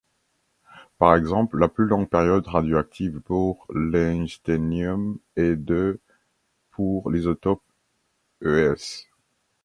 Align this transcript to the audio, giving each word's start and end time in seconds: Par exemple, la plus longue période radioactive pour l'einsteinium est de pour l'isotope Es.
Par 0.97 1.15
exemple, 1.15 1.59
la 1.59 1.67
plus 1.67 1.85
longue 1.85 2.09
période 2.09 2.47
radioactive 2.47 3.19
pour 3.21 3.67
l'einsteinium 3.71 5.19
est 5.35 5.55
de 5.55 5.99
pour 6.71 7.11
l'isotope 7.11 7.61
Es. 8.43 9.05